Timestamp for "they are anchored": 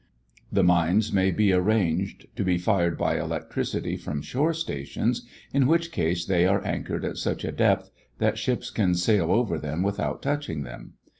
6.25-7.05